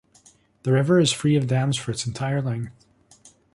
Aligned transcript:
The 0.63 0.71
river 0.71 0.99
is 0.99 1.11
free 1.13 1.35
of 1.35 1.45
dams 1.45 1.77
for 1.77 1.91
its 1.91 2.07
entire 2.07 2.41
length. 2.41 2.73